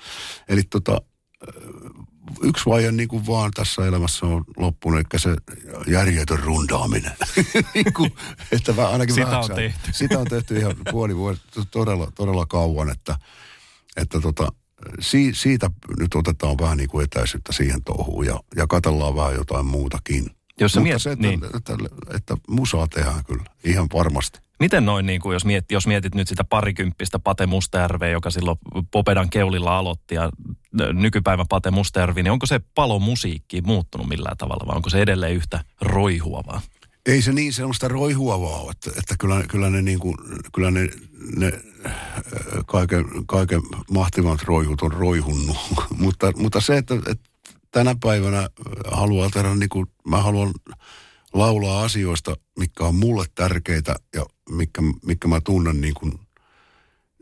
Eli 0.47 0.63
tota, 0.63 1.01
yksi 2.43 2.65
vaihe 2.65 2.91
niin 2.91 3.07
kuin 3.07 3.27
vaan 3.27 3.51
tässä 3.51 3.87
elämässä 3.87 4.25
on 4.25 4.43
loppunut, 4.57 4.99
eli 4.99 5.19
se 5.19 5.35
järjetön 5.87 6.39
rundaaminen. 6.39 7.11
niin 7.73 7.93
kuin, 7.93 8.11
että 8.51 8.73
mä 8.73 8.87
ainakin 8.87 9.15
sitä 9.15 9.39
on 9.39 9.55
tehty. 9.55 9.93
Sitä 9.93 10.19
on 10.19 10.27
tehty 10.27 10.57
ihan 10.57 10.75
puoli 10.91 11.15
vuotta, 11.15 11.65
todella, 11.71 12.11
todella 12.15 12.45
kauan, 12.45 12.89
että, 12.89 13.15
että 13.97 14.21
tota, 14.21 14.47
si, 14.99 15.33
siitä 15.33 15.69
nyt 15.99 16.15
otetaan 16.15 16.57
vähän 16.61 16.77
niin 16.77 16.89
kuin 16.89 17.03
etäisyyttä 17.03 17.53
siihen 17.53 17.83
touhuun 17.83 18.25
ja, 18.25 18.39
ja 18.55 18.67
katsellaan 18.67 19.15
vähän 19.15 19.35
jotain 19.35 19.65
muutakin. 19.65 20.31
Jos 20.59 20.75
Mutta 20.75 20.83
miet, 20.83 21.01
se, 21.01 21.11
että, 21.11 21.27
niin. 21.27 21.45
että, 21.45 21.57
että, 21.57 21.75
että 22.15 22.37
musaa 22.47 22.87
tehdään 22.87 23.25
kyllä, 23.25 23.43
ihan 23.63 23.87
varmasti. 23.93 24.39
Miten 24.59 24.85
noin, 24.85 25.05
niin 25.05 25.21
kuin 25.21 25.33
jos, 25.33 25.45
mietit, 25.45 25.71
jos 25.71 25.87
mietit 25.87 26.15
nyt 26.15 26.27
sitä 26.27 26.43
parikymppistä 26.43 27.19
Pate 27.19 27.45
Mustajärveä, 27.45 28.09
joka 28.09 28.29
silloin 28.29 28.57
Popedan 28.91 29.29
keulilla 29.29 29.77
aloitti 29.77 30.15
ja 30.15 30.29
nykypäivän 30.93 31.47
Pate 31.49 31.71
Mustajärvi, 31.71 32.23
niin 32.23 32.31
onko 32.31 32.45
se 32.45 32.59
palo 32.75 32.99
musiikki 32.99 33.61
muuttunut 33.61 34.09
millään 34.09 34.37
tavalla 34.37 34.67
vai 34.67 34.75
onko 34.75 34.89
se 34.89 35.01
edelleen 35.01 35.35
yhtä 35.35 35.63
roihuavaa? 35.81 36.61
Ei 37.05 37.21
se 37.21 37.33
niin 37.33 37.53
sellaista 37.53 37.87
roihuavaa 37.87 38.59
ole, 38.59 38.71
että, 38.71 38.91
että 38.99 39.15
kyllä, 39.19 39.43
kyllä 39.47 39.69
ne, 39.69 39.81
niin 39.81 39.99
kuin, 39.99 40.15
kyllä 40.55 40.71
ne, 40.71 40.89
ne 41.35 41.51
äh, 41.85 41.93
kaiken, 42.65 43.05
kaiken 43.27 43.61
mahtivat 43.91 44.43
roihut 44.43 44.81
on 44.81 44.91
roihunnut. 44.91 45.57
mutta, 46.03 46.31
mutta 46.37 46.61
se, 46.61 46.77
että, 46.77 46.95
että 46.95 47.29
tänä 47.71 47.95
päivänä 48.03 48.49
haluaa 48.91 49.29
tehdä 49.29 49.55
niin 49.55 49.69
kuin, 49.69 49.87
mä 50.07 50.21
haluan 50.21 50.53
laulaa 51.33 51.83
asioista, 51.83 52.35
mikä 52.59 52.83
on 52.83 52.95
mulle 52.95 53.25
tärkeitä 53.35 53.95
ja 54.15 54.25
mikä, 54.49 54.81
mikä 55.05 55.27
mä 55.27 55.41
tunnen 55.41 55.81
niin 55.81 55.93
kuin, 55.93 56.19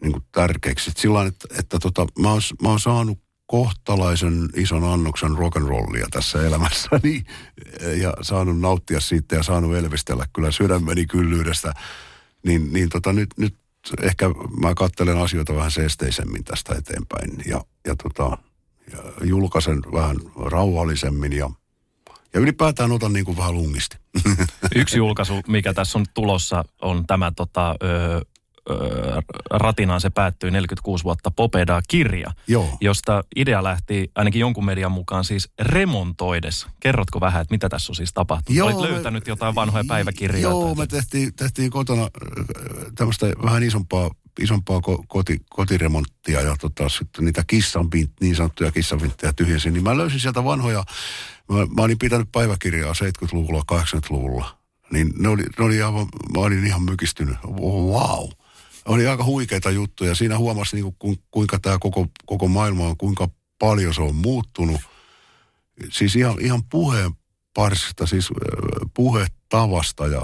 niin 0.02 0.12
kuin 0.12 0.24
tärkeiksi. 0.32 0.90
Et 0.90 0.98
sillä 0.98 1.26
että, 1.26 1.48
että 1.60 1.80
tota, 1.80 2.08
mä, 2.20 2.32
oon, 2.32 2.42
mä 2.62 2.70
oon 2.70 2.80
saanut 2.80 3.20
kohtalaisen 3.48 4.50
ison 4.56 4.84
annoksen 4.84 5.32
rock'n'rollia 5.32 6.08
tässä 6.12 6.48
elämässäni 6.48 7.24
ja 8.04 8.14
saanut 8.22 8.60
nauttia 8.60 9.00
siitä 9.00 9.36
ja 9.36 9.44
saanut 9.44 9.76
elvistellä 9.76 10.26
kyllä 10.34 10.52
sydämeni 10.52 11.06
kyllyydestä. 11.06 11.74
Niin, 12.46 12.74
niin 12.74 12.90
tota, 12.90 13.14
nyt, 13.14 13.30
nyt 13.38 13.56
ehkä 14.02 14.30
mä 14.62 14.74
katselen 14.74 15.18
asioita 15.18 15.56
vähän 15.56 15.72
seesteisemmin 15.72 16.44
tästä 16.44 16.76
eteenpäin 16.76 17.30
ja, 17.46 17.62
ja, 17.88 17.96
tota, 18.04 18.38
ja 18.92 19.26
julkaisen 19.26 19.82
vähän 19.94 20.18
rauhallisemmin 20.46 21.34
ja, 21.34 21.50
ja 22.34 22.40
ylipäätään 22.40 22.92
otan 22.92 23.14
niin 23.14 23.26
kuin 23.26 23.38
vähän 23.38 23.54
lungisti. 23.54 23.98
Yksi 24.76 24.98
julkaisu, 24.98 25.42
mikä 25.48 25.74
tässä 25.74 26.00
on 26.00 26.06
tulossa, 26.14 26.64
on 26.82 27.08
tämä 27.08 27.32
tota, 27.36 27.76
ö, 27.84 28.22
ratinaan 29.50 30.02
se 30.02 30.10
päättyy 30.10 30.52
46 30.52 31.04
vuotta 31.04 31.32
Popeda-kirja, 31.32 32.32
Joo. 32.48 32.78
josta 32.82 33.24
idea 33.36 33.64
lähti 33.64 34.12
ainakin 34.16 34.40
jonkun 34.40 34.66
median 34.66 34.92
mukaan 34.92 35.24
siis 35.24 35.50
remontoides. 35.62 36.68
Kerrotko 36.80 37.20
vähän, 37.22 37.42
että 37.42 37.54
mitä 37.54 37.70
tässä 37.70 37.92
on 37.92 37.96
siis 37.96 38.14
tapahtunut? 38.14 38.58
Joo, 38.58 38.68
Olit 38.68 38.78
me- 38.78 38.92
löytänyt 38.96 39.28
jotain 39.28 39.56
vanhoja 39.56 39.84
päiväkirjoja? 39.88 40.42
Joo, 40.50 40.66
tai- 40.66 40.76
me 40.76 40.88
tehtiin, 40.88 41.36
tehtiin 41.36 41.72
kotona 41.72 42.08
tämmöistä 42.96 43.26
vähän 43.44 43.64
isompaa, 43.64 44.12
isompaa 44.40 44.78
ko- 44.80 45.04
koti, 45.08 45.40
kotiremonttia 45.50 46.42
ja 46.42 46.56
tota, 46.60 46.90
sitten 46.90 47.26
niitä 47.26 47.44
kissanpint, 47.48 48.12
niin 48.22 48.36
sanottuja 48.36 48.72
kissanpinttejä 48.72 49.34
tyhjensin. 49.34 49.74
Niin 49.74 49.84
mä 49.84 49.98
löysin 49.98 50.20
sieltä 50.20 50.44
vanhoja, 50.44 50.84
mä, 51.52 51.58
mä 51.76 51.82
olin 51.82 52.00
pitänyt 52.00 52.32
päiväkirjaa 52.32 52.94
70-luvulla, 52.94 53.64
80-luvulla. 53.72 54.58
Niin 54.92 55.14
ne 55.20 55.30
oli, 55.30 55.44
ne 55.60 55.66
oli 55.66 55.82
aivan, 55.82 56.08
mä 56.34 56.40
olin 56.42 56.68
ihan 56.68 56.84
mykistynyt. 56.84 57.38
Wow. 57.48 58.30
Oli 58.88 59.08
aika 59.08 59.24
huikeita 59.24 59.72
juttuja. 59.72 60.16
Siinä 60.16 60.38
huomasi 60.38 60.76
niin 60.76 60.96
kuin, 61.00 61.18
kuinka 61.32 61.60
tämä 61.60 61.78
koko, 61.80 62.08
koko 62.26 62.48
maailma 62.48 62.88
on, 62.88 62.98
kuinka 62.98 63.30
paljon 63.60 63.94
se 63.94 64.02
on 64.02 64.16
muuttunut. 64.16 64.82
Siis 65.92 66.16
ihan, 66.16 66.36
ihan 66.42 66.64
puheen 66.64 67.12
parsista, 67.54 68.06
siis 68.06 68.30
puhetavasta 68.94 70.08
ja 70.08 70.22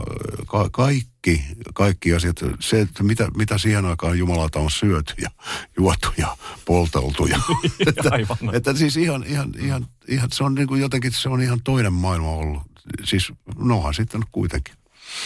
ka- 0.47 0.69
kaikki, 0.71 1.41
kaikki 1.73 2.13
asiat. 2.13 2.35
Se, 2.59 2.81
että 2.81 3.03
mitä, 3.03 3.27
mitä 3.37 3.57
siihen 3.57 3.85
aikaan 3.85 4.17
Jumalalta 4.17 4.59
on 4.59 4.71
syöty 4.71 5.13
ja 5.21 5.29
juotu 5.79 6.07
ja 6.17 6.37
polteltu. 6.65 7.25
Ja, 7.25 7.39
että, 7.87 8.09
Aivan. 8.11 8.55
että 8.55 8.73
siis 8.73 8.97
ihan, 8.97 9.23
ihan, 9.27 9.53
ihan, 9.59 9.87
ihan, 10.07 10.29
se 10.31 10.43
on 10.43 10.55
niin 10.55 10.67
kuin 10.67 10.81
jotenkin, 10.81 11.11
se 11.11 11.29
on 11.29 11.41
ihan 11.41 11.61
toinen 11.63 11.93
maailma 11.93 12.29
ollut. 12.31 12.61
Siis 13.03 13.31
nohan 13.55 13.93
sitten 13.93 14.21
kuitenkin. 14.31 14.80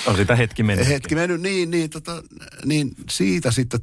On 0.05 0.15
sitä 0.15 0.35
hetki 0.35 0.63
mennyt. 0.63 0.87
Hetki 0.87 1.15
mennyt, 1.15 1.41
niin, 1.41 1.71
niin, 1.71 1.89
tota, 1.89 2.23
niin 2.65 2.91
siitä 3.09 3.51
sitten, 3.51 3.79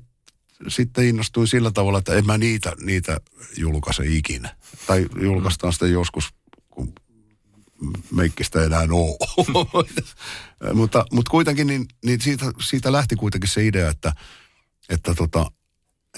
sitten 0.69 1.05
innostuin 1.05 1.49
sillä 1.49 1.71
tavalla, 1.71 1.99
että 1.99 2.15
en 2.15 2.27
mä 2.27 2.39
niitä, 2.39 2.73
niitä 2.81 3.21
julkaise 3.57 4.03
ikinä. 4.07 4.57
Tai 4.87 5.07
julkaistaan 5.21 5.73
sitten 5.73 5.93
joskus, 5.93 6.29
kun 6.71 6.93
meikkistä 8.11 8.61
ei 8.61 8.67
enää 8.67 8.87
ole. 8.91 9.17
mutta, 10.75 11.07
mutta 11.13 11.31
kuitenkin 11.31 11.67
niin, 11.67 11.87
niin 12.05 12.21
siitä, 12.21 12.47
siitä 12.61 12.93
lähti 12.93 13.17
kuitenkin 13.17 13.51
se 13.51 13.67
idea, 13.67 13.91
että, 13.91 14.13
että, 14.89 15.15
tota, 15.15 15.51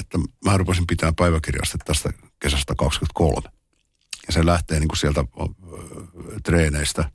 että 0.00 0.19
mä 0.45 0.57
rupesin 0.57 0.87
pitää 0.87 1.12
päiväkirjasta 1.17 1.79
tästä 1.85 2.12
kesästä 2.41 2.75
23. 2.79 3.49
Ja 4.26 4.33
se 4.33 4.47
lähtee 4.47 4.81
niin 4.81 4.88
kuin 4.88 4.99
sieltä 4.99 5.21
ö, 5.41 5.47
treeneistä, 6.43 7.11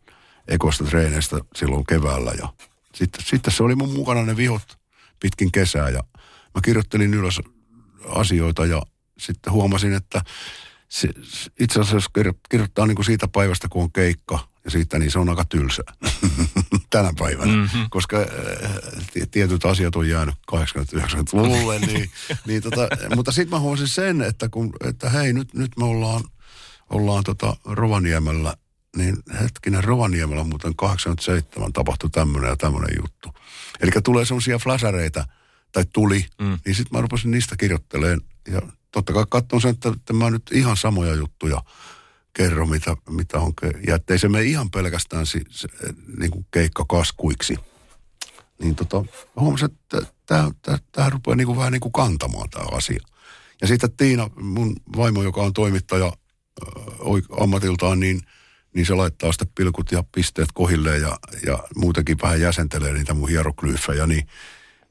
ekoista 0.49 0.83
treeneistä 0.83 1.39
silloin 1.55 1.85
keväällä. 1.85 2.31
Ja 2.37 2.53
sitten, 2.95 3.23
sitten 3.25 3.53
se 3.53 3.63
oli 3.63 3.75
mun 3.75 3.93
mukana 3.93 4.23
ne 4.23 4.37
vihot 4.37 4.77
pitkin 5.19 5.51
kesää 5.51 5.89
ja 5.89 6.03
mä 6.55 6.61
kirjoittelin 6.63 7.13
ylös 7.13 7.41
asioita 8.05 8.65
ja 8.65 8.81
sitten 9.19 9.53
huomasin, 9.53 9.93
että 9.93 10.21
se, 10.89 11.09
se- 11.23 11.51
itse 11.59 11.79
asiassa 11.79 11.95
jos 11.97 12.09
kirjo- 12.17 12.39
kirjoittaa 12.49 12.87
niin 12.87 12.95
kuin 12.95 13.05
siitä 13.05 13.27
päivästä, 13.27 13.67
kun 13.69 13.83
on 13.83 13.91
keikka 13.91 14.39
ja 14.65 14.71
siitä, 14.71 14.99
niin 14.99 15.11
se 15.11 15.19
on 15.19 15.29
aika 15.29 15.45
tylsää 15.45 15.93
tänä 16.89 17.13
päivänä. 17.19 17.55
Mm-hmm. 17.55 17.87
Koska 17.89 18.17
äh, 18.17 18.25
ti- 19.13 19.27
tietyt 19.31 19.65
asiat 19.65 19.95
on 19.95 20.09
jäänyt 20.09 20.35
80-90-luvulle. 20.51 21.79
niin, 21.87 22.11
niin 22.47 22.61
tota, 22.61 22.87
mutta 23.15 23.31
sitten 23.31 23.49
mä 23.55 23.59
huomasin 23.59 23.87
sen, 23.87 24.21
että, 24.21 24.49
kun, 24.49 24.73
että 24.83 25.09
hei, 25.09 25.33
nyt, 25.33 25.53
nyt 25.53 25.71
me 25.77 25.85
ollaan, 25.85 26.23
ollaan 26.89 27.23
tota 27.23 27.55
Rovaniemellä, 27.65 28.57
niin 28.99 29.17
hetkinen, 29.41 29.83
Rovaniemellä 29.83 30.43
muuten 30.43 30.75
87 30.75 31.73
tapahtui 31.73 32.09
tämmöinen 32.09 32.49
ja 32.49 32.55
tämmöinen 32.55 32.97
juttu. 33.01 33.29
Eli 33.79 33.91
tulee 34.03 34.25
semmoisia 34.25 34.59
flashareita, 34.59 35.25
tai 35.71 35.85
tuli, 35.93 36.25
mm. 36.41 36.59
niin 36.65 36.75
sitten 36.75 36.97
mä 36.97 37.01
rupesin 37.01 37.31
niistä 37.31 37.55
kirjoittelemaan. 37.57 38.21
Ja 38.47 38.61
totta 38.91 39.13
kai 39.13 39.25
katson 39.29 39.61
sen, 39.61 39.71
että, 39.71 39.89
että 39.89 40.13
mä 40.13 40.29
nyt 40.29 40.49
ihan 40.53 40.77
samoja 40.77 41.13
juttuja 41.13 41.63
kerro, 42.33 42.65
mitä, 42.65 42.97
mitä 43.09 43.39
on. 43.39 43.53
Ja 43.87 43.95
ettei 43.95 44.19
se 44.19 44.29
mene 44.29 44.43
ihan 44.43 44.71
pelkästään 44.71 45.25
si, 45.25 45.41
se, 45.49 45.67
niin 46.17 46.31
kuin 46.31 46.45
keikkakaskuiksi. 46.51 47.55
Niin 48.61 48.75
tota, 48.75 49.05
huomasin, 49.39 49.65
että 49.65 50.01
tämä, 50.91 51.09
rupeaa 51.09 51.35
niin 51.35 51.47
kuin 51.47 51.57
vähän 51.57 51.71
niin 51.71 51.79
kuin 51.79 51.91
kantamaan 51.91 52.49
tämä 52.49 52.65
asia. 52.71 52.99
Ja 53.61 53.67
sitten 53.67 53.91
Tiina, 53.91 54.29
mun 54.41 54.75
vaimo, 54.97 55.23
joka 55.23 55.41
on 55.41 55.53
toimittaja 55.53 56.13
ö, 56.61 56.65
ammatiltaan, 57.39 57.99
niin, 57.99 58.21
niin 58.73 58.85
se 58.85 58.93
laittaa 58.93 59.31
sitten 59.31 59.47
pilkut 59.55 59.91
ja 59.91 60.03
pisteet 60.11 60.49
kohilleen 60.53 61.01
ja, 61.01 61.17
ja 61.45 61.59
muutenkin 61.75 62.17
vähän 62.21 62.41
jäsentelee 62.41 62.93
niitä 62.93 63.13
mun 63.13 63.29
hieroglyyfejä, 63.29 64.07
niin, 64.07 64.27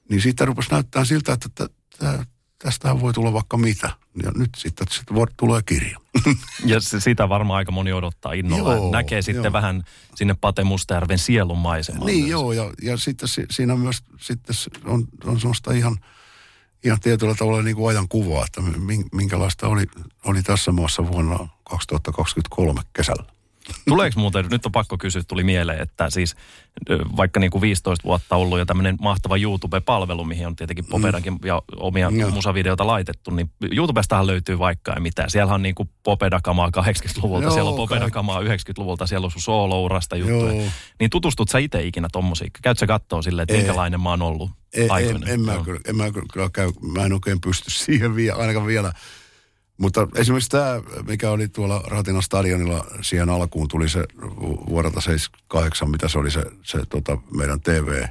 niin 0.08 0.20
siitä 0.20 0.44
rupesi 0.44 0.70
näyttää 0.70 1.04
siltä, 1.04 1.32
että 1.32 1.48
tä- 1.54 1.68
tä- 1.98 2.26
tästähän 2.58 3.00
voi 3.00 3.12
tulla 3.12 3.32
vaikka 3.32 3.56
mitä. 3.56 3.90
Ja 4.22 4.30
nyt 4.36 4.50
sitten 4.56 4.86
sit 4.90 5.14
voi, 5.14 5.26
tulee 5.36 5.60
kirja. 5.66 5.98
Ja 6.64 6.80
se, 6.80 7.00
sitä 7.00 7.28
varmaan 7.28 7.56
aika 7.58 7.72
moni 7.72 7.92
odottaa 7.92 8.32
innolla. 8.32 8.74
Joo, 8.74 8.90
Näkee 8.90 9.22
sitten 9.22 9.44
joo. 9.44 9.52
vähän 9.52 9.82
sinne 10.14 10.34
Pate 10.40 10.64
Mustajärven 10.64 11.18
sielun 11.18 11.58
maisemaan. 11.58 12.06
niin 12.06 12.18
myös. 12.20 12.30
joo, 12.30 12.52
ja, 12.52 12.72
ja 12.82 12.96
sitten 12.96 13.28
si, 13.28 13.44
siinä 13.50 13.76
myös 13.76 14.02
sitten 14.20 14.56
on, 14.84 15.04
on 15.24 15.40
semmoista 15.40 15.72
ihan, 15.72 15.96
ihan 16.84 17.00
tietyllä 17.00 17.34
tavalla 17.34 17.62
niin 17.62 17.76
kuin 17.76 17.88
ajan 17.88 18.08
kuvaa, 18.08 18.44
että 18.44 18.60
min- 18.60 19.08
minkälaista 19.12 19.68
oli, 19.68 19.84
oli 20.24 20.42
tässä 20.42 20.72
maassa 20.72 21.06
vuonna 21.12 21.48
2023 21.70 22.80
kesällä. 22.92 23.24
Tuleeko 23.88 24.20
muuten, 24.20 24.46
nyt 24.50 24.66
on 24.66 24.72
pakko 24.72 24.98
kysyä, 24.98 25.22
tuli 25.28 25.44
mieleen, 25.44 25.82
että 25.82 26.10
siis 26.10 26.36
vaikka 27.16 27.40
niin 27.40 27.50
kuin 27.50 27.62
15 27.62 28.04
vuotta 28.04 28.36
ollut 28.36 28.58
jo 28.58 28.64
tämmöinen 28.64 28.96
mahtava 29.00 29.36
YouTube-palvelu, 29.36 30.24
mihin 30.24 30.46
on 30.46 30.56
tietenkin 30.56 30.84
Popedankin 30.84 31.38
ja 31.44 31.62
omia 31.76 32.10
Joo. 32.10 32.30
musavideoita 32.30 32.86
laitettu, 32.86 33.30
niin 33.30 33.50
YouTubestahan 33.72 34.26
löytyy 34.26 34.58
vaikka 34.58 34.92
ja 34.92 35.00
mitä. 35.00 35.24
Siellä 35.28 35.54
on 35.54 35.62
niin 35.62 35.74
kuin 35.74 35.90
Popeda-kamaa 36.02 36.70
80-luvulta, 36.80 37.44
Joo, 37.44 37.52
siellä 37.52 37.70
on. 37.70 37.76
Popeda-kamaa 37.76 38.40
90-luvulta, 38.40 39.06
siellä 39.06 39.24
on 39.24 39.30
sun 39.30 39.42
soolourasta 39.42 40.16
juttuja. 40.16 40.52
Joo. 40.52 40.70
Niin 41.00 41.10
tutustut 41.10 41.48
sä 41.48 41.58
itse 41.58 41.82
ikinä 41.82 42.08
tommosiin? 42.12 42.50
Käyt 42.62 42.78
sä 42.78 42.86
kattoo 42.86 43.22
silleen, 43.22 43.42
että 43.42 43.54
Ei. 43.54 43.60
minkälainen 43.60 44.00
mä 44.00 44.10
oon 44.10 44.22
ollut 44.22 44.50
En, 44.74 44.90
aikoina? 44.90 45.26
en, 45.26 45.32
en, 45.32 45.40
mä 45.40 45.60
kyllä, 45.64 45.80
en 45.88 45.96
mä 45.96 46.04
kyllä 46.32 46.50
käy, 46.52 46.70
mä 46.92 47.04
en 47.04 47.12
oikein 47.12 47.40
pysty 47.40 47.70
siihen 47.70 48.16
vielä, 48.16 48.38
ainakaan 48.38 48.66
vielä. 48.66 48.92
Mutta 49.78 50.08
esimerkiksi 50.14 50.50
tämä, 50.50 50.82
mikä 51.06 51.30
oli 51.30 51.48
tuolla 51.48 51.82
Ratinan 51.86 52.22
stadionilla 52.22 52.86
siihen 53.02 53.30
alkuun, 53.30 53.68
tuli 53.68 53.88
se 53.88 54.04
vu- 54.20 54.64
vuodelta 54.68 55.00
78, 55.00 55.90
mitä 55.90 56.08
se 56.08 56.18
oli 56.18 56.30
se, 56.30 56.42
se 56.62 56.78
tota, 56.88 57.18
meidän 57.36 57.60
TV, 57.60 58.04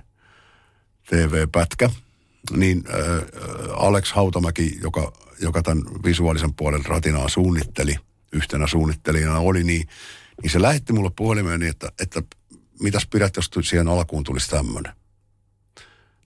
TV-pätkä. 1.09 1.89
Niin 2.51 2.83
äh, 2.89 3.25
Alex 3.77 4.11
Hautamäki, 4.11 4.77
joka, 4.81 5.13
joka 5.41 5.61
tämän 5.61 5.83
visuaalisen 6.05 6.53
puolen 6.53 6.85
Ratinaa 6.85 7.29
suunnitteli, 7.29 7.95
yhtenä 8.33 8.67
suunnittelijana 8.67 9.39
oli, 9.39 9.63
niin, 9.63 9.87
niin 10.43 10.51
se 10.51 10.61
lähetti 10.61 10.93
mulle 10.93 11.11
puhelimeen 11.15 11.59
niin, 11.59 11.69
että, 11.69 11.91
että 12.01 12.21
mitäs 12.79 13.07
pidät, 13.11 13.35
jos 13.35 13.51
siihen 13.61 13.87
alkuun 13.87 14.23
tulisi 14.23 14.49
tämmöinen 14.49 14.93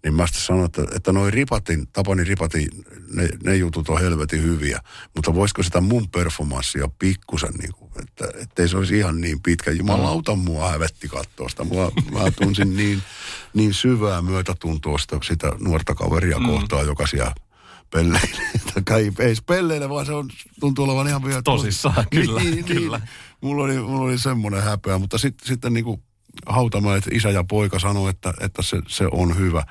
Niin 0.03 0.13
mä 0.13 0.27
sitten 0.27 0.43
sanoin, 0.43 0.65
että, 0.65 0.81
että 0.95 1.11
noi 1.11 1.31
ripatin, 1.31 1.87
Tapani 1.93 2.23
ripatin, 2.23 2.67
ne, 3.13 3.29
ne 3.43 3.55
jutut 3.55 3.89
on 3.89 4.01
helvetin 4.01 4.43
hyviä. 4.43 4.79
Mutta 5.15 5.35
voisiko 5.35 5.63
sitä 5.63 5.81
mun 5.81 6.09
performanssia 6.09 6.89
pikkusen, 6.99 7.53
niin 7.53 7.73
kuin, 7.73 7.91
että 7.99 8.25
ettei 8.41 8.67
se 8.67 8.77
olisi 8.77 8.97
ihan 8.97 9.21
niin 9.21 9.41
pitkä. 9.41 9.71
Jumalauta 9.71 10.35
mua 10.35 10.69
hävetti 10.69 11.07
katsoa 11.07 11.49
sitä. 11.49 11.63
Mua, 11.63 11.91
mä 12.11 12.31
tunsin 12.31 12.77
niin, 12.77 13.03
niin 13.53 13.73
syvää 13.73 14.21
myötätuntoa 14.21 14.97
sitä, 14.97 15.19
sitä 15.23 15.51
nuorta 15.59 15.95
kaveria 15.95 16.39
mm. 16.39 16.45
kohtaan, 16.45 16.85
joka 16.85 17.07
siellä 17.07 17.33
pelleille. 17.89 18.39
ei, 18.97 19.11
ei 19.19 19.35
pelleille, 19.45 19.89
vaan 19.89 20.05
se 20.05 20.13
on, 20.13 20.29
tuntuu 20.59 20.85
olevan 20.85 21.07
ihan 21.07 21.25
vielä... 21.25 21.41
Tosissaan, 21.41 22.05
kyllä, 22.11 22.41
niin, 22.41 22.65
kyllä. 22.65 22.97
Niin. 22.97 23.09
Mulla 23.41 23.63
oli, 23.63 23.79
mulla 23.79 24.01
oli 24.01 24.17
semmoinen 24.17 24.63
häpeä, 24.63 24.97
mutta 24.97 25.17
sit, 25.17 25.35
sitten 25.43 25.73
niin 25.73 25.85
kuin 25.85 26.03
Hautamäet 26.45 27.03
isä 27.11 27.29
ja 27.29 27.43
poika 27.43 27.79
sanoi, 27.79 28.09
että, 28.09 28.33
että 28.39 28.61
se, 28.61 28.81
se 28.87 29.07
on 29.11 29.37
hyvä. 29.37 29.63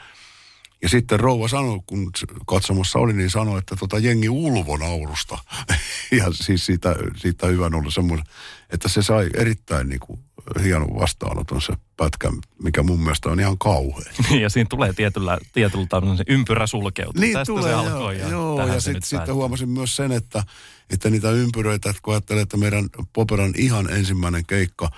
Ja 0.82 0.88
sitten 0.88 1.20
rouva 1.20 1.48
sanoi, 1.48 1.80
kun 1.86 2.10
katsomassa 2.46 2.98
oli, 2.98 3.12
niin 3.12 3.30
sanoi, 3.30 3.58
että 3.58 3.76
tota 3.76 3.98
jengi 3.98 4.28
ulvo 4.28 4.76
naurusta. 4.76 5.38
ja 6.18 6.26
siis 6.32 6.66
siitä, 6.66 6.94
siitä 7.16 7.46
hyvän 7.46 7.74
ollut 7.74 7.94
semmoinen, 7.94 8.26
että 8.70 8.88
se 8.88 9.02
sai 9.02 9.28
erittäin 9.34 9.88
niin 9.88 10.00
kuin 10.00 10.20
hienon 10.62 10.94
vastaanoton 10.94 11.62
se 11.62 11.72
pätkä, 11.96 12.32
mikä 12.62 12.82
mun 12.82 13.00
mielestä 13.00 13.28
on 13.28 13.40
ihan 13.40 13.58
kauhean. 13.58 14.14
ja 14.42 14.48
siinä 14.48 14.68
tulee 14.70 14.92
tietyllä, 14.92 15.38
tietyllä 15.52 15.86
tämmöinen 15.86 16.24
ympyrä 16.28 16.66
sulkeutuu. 16.66 17.20
Niin 17.20 17.32
Tästä 17.32 17.52
tulee, 17.52 17.72
se 17.72 17.74
alkoi. 17.74 18.18
Ja, 18.18 18.28
joo, 18.28 18.66
ja 18.66 18.80
sitten 18.80 19.02
sit 19.02 19.20
huomasin 19.32 19.68
myös 19.68 19.96
sen, 19.96 20.12
että, 20.12 20.42
että 20.90 21.10
niitä 21.10 21.30
ympyröitä, 21.30 21.90
että 21.90 22.02
kun 22.02 22.14
ajattelee, 22.14 22.42
että 22.42 22.56
meidän 22.56 22.88
Poperan 23.12 23.52
ihan 23.56 23.90
ensimmäinen 23.90 24.46
keikka, 24.46 24.90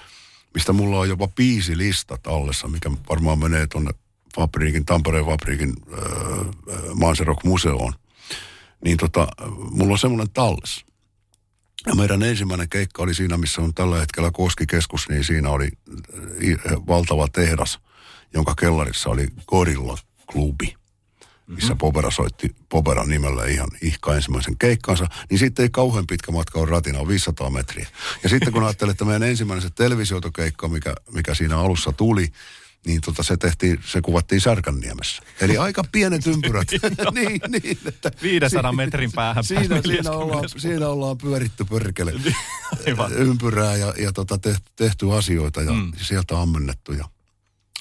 mistä 0.55 0.73
mulla 0.73 0.99
on 0.99 1.09
jopa 1.09 1.29
viisi 1.39 1.79
lista 1.79 2.19
tallessa, 2.23 2.69
mikä 2.69 2.91
varmaan 3.09 3.39
menee 3.39 3.67
tuonne 3.67 3.91
fabriikin, 4.37 4.85
Tampereen 4.85 5.27
fabriikin 5.27 5.75
äh, 5.93 6.77
Manserok-museoon, 6.95 7.93
niin 8.85 8.97
tota, 8.97 9.29
mulla 9.71 9.93
on 9.93 9.99
semmoinen 9.99 10.31
talles. 10.31 10.85
Ja 11.87 11.95
meidän 11.95 12.23
ensimmäinen 12.23 12.69
keikka 12.69 13.03
oli 13.03 13.15
siinä, 13.15 13.37
missä 13.37 13.63
on 13.63 13.75
tällä 13.75 14.01
hetkellä 14.01 14.31
Koskikeskus, 14.31 15.09
niin 15.09 15.25
siinä 15.25 15.51
oli 15.51 15.69
valtava 16.87 17.29
tehdas, 17.29 17.79
jonka 18.35 18.55
kellarissa 18.55 19.11
oli 19.11 19.27
Gorilla-klubi, 19.47 20.75
missä 21.47 21.69
mm-hmm. 21.69 21.79
Popera 21.79 22.11
soitti 22.11 22.55
Poperan 22.69 23.09
nimellä 23.09 23.47
ihan 23.47 23.69
ihka 23.83 24.15
ensimmäisen 24.15 24.59
keikkansa. 24.59 25.07
Niin 25.31 25.39
sitten 25.39 25.63
ei 25.63 25.71
kauhean 25.71 26.07
pitkä 26.07 26.33
matka 26.33 26.61
on 26.61 26.69
ratina, 26.69 27.01
on 27.01 27.09
500 27.09 27.51
metriä. 27.51 27.87
Ja 28.23 28.29
sitten 28.29 28.53
kun 28.53 28.65
ajattelee, 28.65 28.93
että 28.93 29.05
meidän 29.05 29.29
ensimmäinen 29.29 29.63
se 29.63 29.71
televisiotokeikka, 29.71 30.69
mikä, 30.69 30.95
mikä 31.15 31.35
siinä 31.35 31.59
alussa 31.59 31.93
tuli, 31.93 32.29
niin 32.87 33.01
tota 33.01 33.23
se 33.23 33.37
tehtiin, 33.37 33.79
se 33.85 34.01
kuvattiin 34.01 34.41
Särkänniemessä. 34.41 35.23
Eli 35.41 35.59
aika 35.59 35.85
pienet 35.93 36.27
ympyrät. 36.27 36.69
niin, 37.15 37.41
niin, 37.49 37.79
että 37.87 38.11
500 38.23 38.73
metrin 38.73 39.13
päähän 39.13 39.45
siinä, 39.45 39.83
siinä, 39.87 40.11
ollaan, 40.11 40.49
siinä 40.49 40.89
ollaan 40.89 41.19
pyöritty 41.19 41.65
perkele 41.65 42.13
ympyrää 43.17 43.77
ja, 43.77 43.95
ja 43.99 44.13
tota 44.13 44.39
tehty, 44.39 44.71
tehty 44.77 45.13
asioita 45.13 45.63
ja 45.63 45.73
mm. 45.73 45.93
sieltä 45.97 46.41
ammennettu. 46.41 46.93
Ja 46.93 47.05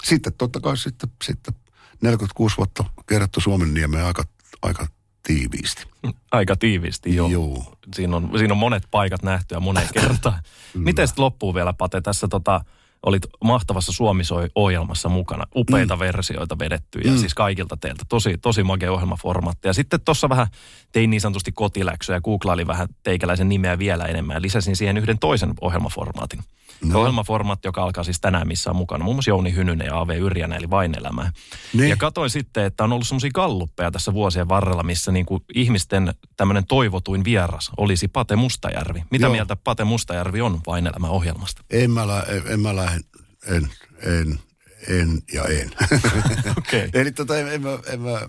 sitten 0.03 0.33
totta 0.33 0.59
kai 0.59 0.77
sitten, 0.77 1.09
sitten 1.23 1.53
46 2.01 2.57
vuotta 2.57 2.85
kerätty 3.09 3.41
Suomen 3.41 3.73
niemeen 3.73 4.05
aika, 4.05 4.23
aika 4.61 4.87
tiiviisti. 5.23 5.83
Aika 6.31 6.55
tiiviisti, 6.55 7.15
joo. 7.15 7.29
joo. 7.29 7.75
Siinä, 7.95 8.15
on, 8.15 8.31
siinä 8.37 8.53
on 8.53 8.57
monet 8.57 8.83
paikat 8.91 9.23
nähty 9.23 9.55
ja 9.55 9.59
moneen 9.59 9.89
kertaan. 10.01 10.41
Miten 10.73 11.07
sitten 11.07 11.23
loppuu 11.23 11.55
vielä, 11.55 11.73
Pate, 11.73 12.01
tässä 12.01 12.27
tota, 12.27 12.65
olit 13.05 13.23
mahtavassa 13.43 13.91
Suomisoi-ohjelmassa 13.91 15.09
mukana. 15.09 15.47
Upeita 15.55 15.95
mm. 15.95 15.99
versioita 15.99 16.59
vedetty 16.59 16.99
ja 16.99 17.11
mm. 17.11 17.17
siis 17.17 17.33
kaikilta 17.33 17.77
teiltä. 17.77 18.05
Tosi, 18.09 18.37
tosi 18.37 18.63
makea 18.63 18.91
ohjelmaformaatti. 18.91 19.67
Ja 19.67 19.73
sitten 19.73 20.01
tuossa 20.01 20.29
vähän 20.29 20.47
tein 20.91 21.09
niin 21.09 21.21
sanotusti 21.21 21.51
kotiläksyä 21.51 22.15
ja 22.15 22.21
googlailin 22.21 22.67
vähän 22.67 22.87
teikäläisen 23.03 23.49
nimeä 23.49 23.79
vielä 23.79 24.05
enemmän 24.05 24.35
ja 24.35 24.41
lisäsin 24.41 24.75
siihen 24.75 24.97
yhden 24.97 25.19
toisen 25.19 25.53
ohjelmaformaatin. 25.61 26.43
No. 26.83 26.99
Ohjelmaformaatti, 26.99 27.67
joka 27.67 27.83
alkaa 27.83 28.03
siis 28.03 28.21
tänään, 28.21 28.47
missä 28.47 28.69
on 28.69 28.75
mukana 28.75 29.03
muun 29.03 29.15
muassa 29.15 29.31
Jouni 29.31 29.55
Hynynen 29.55 29.87
ja 29.87 29.99
A.V. 29.99 30.09
Yrjänä, 30.09 30.55
eli 30.55 30.69
Vain 30.69 30.97
elämää. 30.97 31.31
Niin. 31.73 31.89
Ja 31.89 31.95
katsoin 31.95 32.29
sitten, 32.29 32.65
että 32.65 32.83
on 32.83 32.93
ollut 32.93 33.07
semmoisia 33.07 33.29
kalluppeja 33.33 33.91
tässä 33.91 34.13
vuosien 34.13 34.49
varrella, 34.49 34.83
missä 34.83 35.11
niin 35.11 35.25
kuin 35.25 35.43
ihmisten 35.55 36.13
tämmöinen 36.37 36.65
toivotuin 36.67 37.23
vieras 37.23 37.71
olisi 37.77 38.07
Pate 38.07 38.35
Mustajärvi. 38.35 39.03
Mitä 39.11 39.25
Joo. 39.25 39.33
mieltä 39.33 39.55
Pate 39.55 39.83
Mustajärvi 39.83 40.41
on 40.41 40.61
Vain 40.67 40.87
elämä 40.87 41.07
ohjelmasta? 41.07 41.63
En 41.69 41.91
mä, 41.91 42.07
lä- 42.07 42.25
en, 42.27 42.43
en 42.47 42.59
mä 42.59 42.75
lähde, 42.75 42.99
en, 43.47 43.69
en, 44.03 44.39
en 44.87 45.21
ja 45.33 45.43
en. 45.43 45.71
okay. 46.57 46.89
Eli 46.93 47.11
tota, 47.11 47.37
en, 47.37 47.47
en, 47.47 47.61
mä, 47.61 47.79
en, 47.87 48.01
mä, 48.01 48.19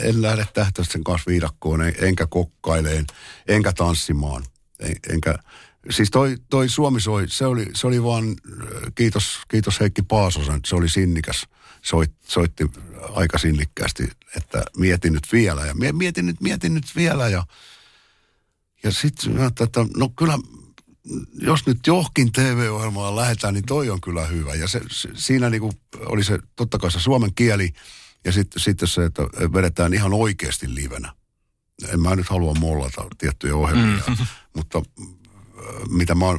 en 0.00 0.22
lähde 0.22 0.46
tähtöisten 0.54 1.04
kanssa 1.04 1.30
viidakkoon, 1.30 1.82
en, 1.82 1.94
enkä 2.00 2.26
kokkaileen, 2.26 3.06
enkä 3.48 3.72
tanssimaan, 3.72 4.44
en, 4.80 4.96
enkä 5.10 5.34
Siis 5.90 6.10
toi, 6.10 6.36
toi 6.50 6.68
Suomi 6.68 7.00
soi, 7.00 7.28
se 7.28 7.46
oli, 7.46 7.66
se 7.74 7.86
oli 7.86 8.02
vaan, 8.02 8.36
kiitos, 8.94 9.40
kiitos 9.48 9.80
Heikki 9.80 10.02
Paasosen, 10.02 10.60
se 10.66 10.76
oli 10.76 10.88
sinnikäs. 10.88 11.46
Soit, 11.82 12.12
soitti 12.28 12.70
aika 13.14 13.38
sinnikkäästi, 13.38 14.08
että 14.36 14.64
mietin 14.76 15.12
nyt 15.12 15.32
vielä 15.32 15.66
ja 15.66 15.74
mietin 15.92 16.26
nyt, 16.26 16.40
mietin 16.40 16.74
nyt 16.74 16.84
vielä 16.96 17.28
ja, 17.28 17.46
ja 18.82 18.92
sitten 18.92 19.40
että 19.40 19.86
no 19.96 20.08
kyllä, 20.08 20.38
jos 21.34 21.66
nyt 21.66 21.78
johonkin 21.86 22.32
TV-ohjelmaan 22.32 23.16
lähdetään, 23.16 23.54
niin 23.54 23.66
toi 23.66 23.90
on 23.90 24.00
kyllä 24.00 24.26
hyvä. 24.26 24.54
Ja 24.54 24.68
se, 24.68 24.80
se, 24.90 25.08
siinä 25.14 25.50
niinku 25.50 25.72
oli 25.98 26.24
se, 26.24 26.38
totta 26.56 26.78
kai 26.78 26.90
se 26.90 27.00
suomen 27.00 27.34
kieli 27.34 27.72
ja 28.24 28.32
sitten 28.32 28.62
sit 28.62 28.78
se, 28.84 29.04
että 29.04 29.22
vedetään 29.22 29.94
ihan 29.94 30.12
oikeasti 30.12 30.74
livenä. 30.74 31.12
En 31.88 32.00
mä 32.00 32.16
nyt 32.16 32.28
halua 32.28 32.54
mollata 32.54 33.04
tiettyjä 33.18 33.56
ohjelmia, 33.56 34.02
mm. 34.08 34.26
mutta 34.56 34.82
mitä 35.88 36.14
mä 36.14 36.24
oon 36.24 36.38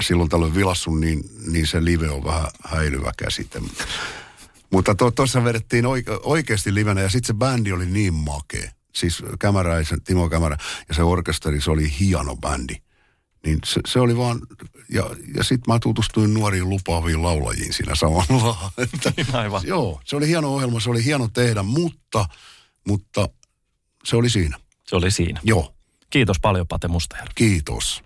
silloin 0.00 0.28
tällöin 0.28 0.54
vilassut, 0.54 1.00
niin, 1.00 1.20
niin 1.46 1.66
se 1.66 1.84
live 1.84 2.10
on 2.10 2.24
vähän 2.24 2.46
häilyvä 2.64 3.12
käsite. 3.18 3.60
Mutta 4.70 4.94
tuossa 4.94 5.38
to, 5.38 5.44
vedettiin 5.44 5.86
oike, 5.86 6.12
oikeasti 6.22 6.74
livenä 6.74 7.00
ja 7.00 7.08
sitten 7.08 7.26
se 7.26 7.34
bändi 7.34 7.72
oli 7.72 7.86
niin 7.86 8.14
makea. 8.14 8.70
Siis 8.94 9.22
Kämäräisen, 9.38 10.02
Timo 10.02 10.28
Kämärä 10.28 10.56
ja 10.88 10.94
se 10.94 11.02
orkesteri, 11.02 11.60
se 11.60 11.70
oli 11.70 11.92
hieno 12.00 12.36
bändi. 12.36 12.74
Niin 13.46 13.58
se, 13.64 13.80
se 13.86 14.00
oli 14.00 14.16
vaan, 14.16 14.40
ja, 14.90 15.10
ja 15.34 15.44
sitten 15.44 15.74
mä 15.74 15.78
tutustuin 15.78 16.34
nuoriin 16.34 16.68
lupaaviin 16.68 17.22
laulajiin 17.22 17.72
siinä 17.72 17.94
samalla. 17.94 18.70
Että, 18.78 19.12
niin 19.16 19.34
aivan. 19.34 19.62
Joo, 19.64 20.00
se 20.04 20.16
oli 20.16 20.28
hieno 20.28 20.48
ohjelma, 20.48 20.80
se 20.80 20.90
oli 20.90 21.04
hieno 21.04 21.28
tehdä, 21.28 21.62
mutta, 21.62 22.28
mutta 22.86 23.28
se 24.04 24.16
oli 24.16 24.30
siinä. 24.30 24.58
Se 24.86 24.96
oli 24.96 25.10
siinä. 25.10 25.40
Joo. 25.44 25.74
Kiitos 26.10 26.40
paljon 26.40 26.66
Pate 26.66 26.88
Mustajärvi. 26.88 27.32
Kiitos. 27.34 28.05